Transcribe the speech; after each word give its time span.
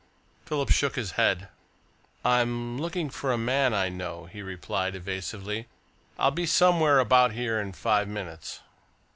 Philip 0.45 0.71
shook 0.71 0.95
his 0.95 1.11
head. 1.11 1.49
"I'm 2.25 2.79
looking 2.81 3.11
for 3.11 3.31
a 3.31 3.37
man 3.37 3.71
I 3.71 3.89
know," 3.89 4.25
he 4.25 4.41
replied 4.41 4.95
evasively. 4.95 5.67
"I'll 6.17 6.31
be 6.31 6.47
somewhere 6.47 6.97
about 6.97 7.33
here 7.33 7.59
in 7.61 7.71
five 7.71 8.07
minutes." 8.07 8.61